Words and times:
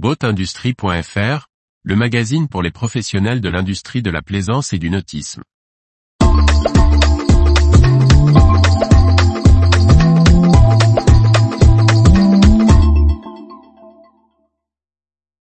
Boatindustrie.fr, 0.00 1.48
le 1.82 1.96
magazine 1.96 2.46
pour 2.46 2.62
les 2.62 2.70
professionnels 2.70 3.40
de 3.40 3.48
l'industrie 3.48 4.00
de 4.00 4.10
la 4.10 4.22
plaisance 4.22 4.72
et 4.72 4.78
du 4.78 4.90
nautisme. 4.90 5.42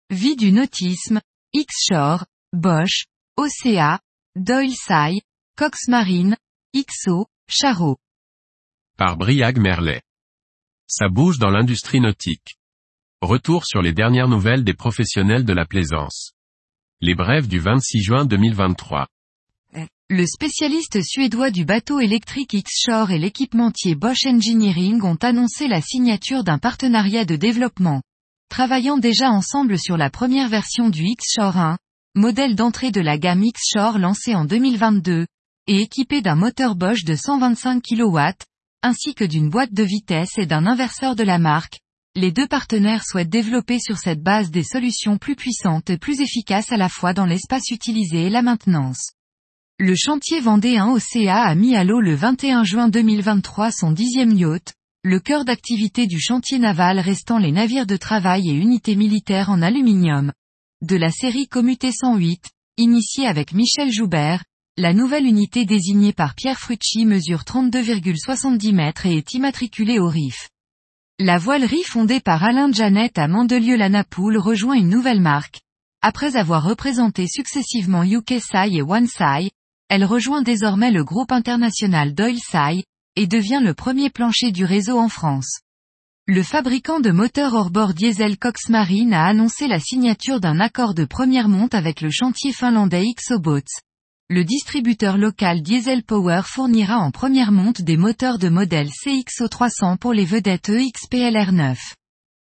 Vie 0.10 0.36
du 0.36 0.52
nautisme, 0.52 1.22
X-Shore, 1.54 2.26
Bosch, 2.52 3.06
OCA, 3.38 4.00
Doyle 4.36 4.74
Cox 5.56 5.88
Marine, 5.88 6.36
XO, 6.76 7.28
Charo. 7.48 7.98
Par 8.98 9.18
Briag 9.18 9.60
Merlet. 9.60 10.02
Ça 10.88 11.10
bouge 11.10 11.38
dans 11.38 11.52
l'industrie 11.52 12.02
nautique. 12.02 12.58
Retour 13.24 13.68
sur 13.68 13.84
les 13.84 13.94
dernières 13.94 14.28
nouvelles 14.28 14.64
des 14.64 14.74
professionnels 14.74 15.46
de 15.46 15.54
la 15.54 15.68
plaisance. 15.68 16.32
Les 17.02 17.14
brèves 17.14 17.48
du 17.48 17.60
26 17.60 18.02
juin 18.02 18.26
2023. 18.26 19.06
Le 20.10 20.26
spécialiste 20.26 21.04
suédois 21.04 21.52
du 21.52 21.64
bateau 21.64 22.00
électrique 22.00 22.54
X-Shore 22.54 23.12
et 23.12 23.20
l'équipementier 23.20 23.94
Bosch 23.94 24.26
Engineering 24.26 25.04
ont 25.04 25.20
annoncé 25.22 25.68
la 25.68 25.82
signature 25.82 26.44
d'un 26.44 26.58
partenariat 26.58 27.24
de 27.24 27.36
développement. 27.36 28.02
Travaillant 28.50 28.98
déjà 28.98 29.30
ensemble 29.30 29.78
sur 29.78 29.98
la 29.98 30.10
première 30.10 30.50
version 30.50 30.90
du 30.90 31.04
X-Shore 31.04 31.58
1, 31.58 31.78
modèle 32.16 32.56
d'entrée 32.56 32.90
de 32.90 33.02
la 33.02 33.20
gamme 33.20 33.44
X-Shore 33.44 34.00
lancé 34.00 34.34
en 34.34 34.46
2022, 34.46 35.28
et 35.68 35.82
équipé 35.82 36.24
d'un 36.24 36.36
moteur 36.36 36.76
Bosch 36.76 37.04
de 37.04 37.16
125 37.16 37.84
kW, 37.84 38.20
ainsi 38.82 39.14
que 39.14 39.26
d'une 39.26 39.52
boîte 39.52 39.74
de 39.74 39.84
vitesse 39.84 40.40
et 40.40 40.48
d'un 40.48 40.66
inverseur 40.66 41.16
de 41.16 41.24
la 41.24 41.38
marque, 41.38 41.82
les 42.16 42.34
deux 42.34 42.48
partenaires 42.48 43.06
souhaitent 43.06 43.30
développer 43.30 43.80
sur 43.80 43.98
cette 43.98 44.22
base 44.22 44.52
des 44.52 44.64
solutions 44.64 45.18
plus 45.18 45.38
puissantes 45.38 45.90
et 45.90 45.98
plus 45.98 46.20
efficaces 46.20 46.72
à 46.74 46.78
la 46.78 46.90
fois 46.90 47.14
dans 47.14 47.26
l'espace 47.26 47.70
utilisé 47.72 48.26
et 48.26 48.30
la 48.30 48.42
maintenance. 48.42 49.14
Le 49.80 49.96
chantier 49.96 50.42
vendéen 50.42 50.90
OCA 50.90 51.42
a 51.42 51.56
mis 51.56 51.76
à 51.76 51.86
l'eau 51.86 52.02
le 52.02 52.14
21 52.14 52.66
juin 52.66 52.90
2023 52.90 53.72
son 53.72 53.92
dixième 53.92 54.36
yacht, 54.36 54.74
le 55.04 55.20
cœur 55.22 55.46
d'activité 55.46 56.06
du 56.06 56.20
chantier 56.20 56.60
naval 56.60 57.00
restant 57.00 57.38
les 57.38 57.54
navires 57.54 57.88
de 57.88 57.96
travail 57.96 58.50
et 58.50 58.54
unités 58.54 58.96
militaires 58.96 59.50
en 59.50 59.62
aluminium. 59.62 60.34
De 60.82 60.98
la 60.98 61.12
série 61.12 61.48
Commuté 61.48 61.92
108, 61.94 62.44
initiée 62.78 63.26
avec 63.26 63.54
Michel 63.54 63.90
Joubert, 63.90 64.44
la 64.78 64.94
nouvelle 64.94 65.26
unité 65.26 65.64
désignée 65.64 66.14
par 66.14 66.36
Pierre 66.36 66.60
Frucci 66.60 67.06
mesure 67.06 67.44
32,70 67.44 68.74
mètres 68.74 69.06
et 69.06 69.16
est 69.16 69.34
immatriculée 69.34 70.00
au 70.00 70.08
RIF. 70.08 70.50
La 71.24 71.38
voilerie 71.38 71.84
fondée 71.84 72.20
par 72.20 72.44
Alain 72.44 72.72
Janet 72.72 73.20
à 73.20 73.28
Mandelieu-la-Napoule 73.28 74.40
rejoint 74.40 74.74
une 74.74 74.90
nouvelle 74.90 75.22
marque. 75.22 75.62
Après 76.02 76.36
avoir 76.36 76.64
représenté 76.64 77.28
successivement 77.28 78.04
UKSI 78.04 78.78
et 78.78 78.82
OneSai, 78.82 79.52
elle 79.88 80.04
rejoint 80.04 80.42
désormais 80.42 80.90
le 80.90 81.04
groupe 81.04 81.32
international 81.32 82.16
Doyle 82.16 82.40
et 83.16 83.28
devient 83.28 83.62
le 83.64 83.76
premier 83.76 84.10
plancher 84.10 84.52
du 84.52 84.66
réseau 84.66 84.98
en 84.98 85.10
France. 85.10 85.60
Le 86.26 86.42
fabricant 86.42 87.00
de 87.00 87.12
moteurs 87.12 87.54
hors-bord 87.54 87.94
diesel 87.94 88.40
Cox 88.40 88.70
Marine 88.70 89.14
a 89.14 89.28
annoncé 89.28 89.68
la 89.68 89.80
signature 89.80 90.40
d'un 90.40 90.60
accord 90.60 90.96
de 90.96 91.06
première 91.06 91.50
monte 91.50 91.76
avec 91.76 92.02
le 92.02 92.10
chantier 92.10 92.52
finlandais 92.52 93.06
Xobots 93.16 93.62
le 94.32 94.46
distributeur 94.46 95.18
local 95.18 95.62
Diesel 95.62 96.04
Power 96.04 96.44
fournira 96.46 97.00
en 97.00 97.12
première 97.12 97.52
monte 97.52 97.82
des 97.82 97.98
moteurs 97.98 98.38
de 98.38 98.48
modèle 98.48 98.88
CXO300 98.88 99.98
pour 99.98 100.14
les 100.14 100.24
vedettes 100.24 100.70
EXPLR9. 100.70 101.76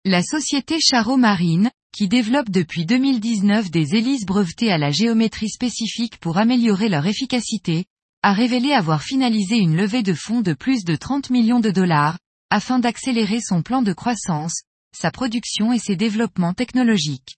La 0.04 0.22
société 0.22 0.82
Charo 0.82 1.16
Marine, 1.16 1.72
qui 1.94 2.10
développe 2.10 2.50
depuis 2.50 2.86
2019 2.86 3.72
des 3.72 3.96
hélices 3.96 4.26
brevetées 4.26 4.70
à 4.70 4.78
la 4.78 4.92
géométrie 4.92 5.48
spécifique 5.48 6.18
pour 6.18 6.38
améliorer 6.38 6.90
leur 6.90 7.08
efficacité, 7.08 7.86
a 8.22 8.34
révélé 8.34 8.74
avoir 8.74 9.02
finalisé 9.02 9.56
une 9.56 9.78
levée 9.78 10.04
de 10.04 10.14
fonds 10.14 10.42
de 10.42 10.52
plus 10.52 10.84
de 10.84 10.98
30 10.98 11.30
millions 11.30 11.62
de 11.62 11.72
dollars, 11.72 12.20
afin 12.50 12.80
d'accélérer 12.80 13.40
son 13.40 13.62
plan 13.62 13.82
de 13.82 13.94
croissance, 13.94 14.64
sa 14.94 15.10
production 15.10 15.72
et 15.72 15.80
ses 15.80 15.96
développements 15.96 16.54
technologiques. 16.54 17.38